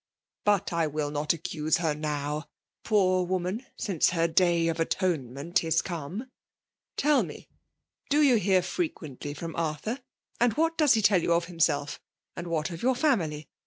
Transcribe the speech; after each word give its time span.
But 0.45 0.73
I 0.73 0.87
will 0.87 1.11
not 1.11 1.31
accuse 1.31 1.77
her 1.77 1.93
now, 1.93 2.45
poor 2.83 3.23
woman, 3.23 3.67
since 3.77 4.09
her 4.09 4.27
day 4.27 4.67
of 4.67 4.79
atonement 4.79 5.63
is 5.63 5.83
come! 5.83 6.31
TcU 6.97 7.23
me, 7.27 7.47
do 8.09 8.23
you 8.23 8.37
hear 8.37 8.63
frequently 8.63 9.35
from 9.35 9.55
Arthur? 9.55 9.99
and 10.39 10.53
what 10.53 10.75
does 10.75 10.95
he 10.95 11.03
tell 11.03 11.21
you 11.21 11.33
of 11.33 11.45
himself, 11.45 11.99
and 12.35 12.47
what 12.47 12.71
of 12.71 12.81
your 12.81 12.95
family 12.95 13.47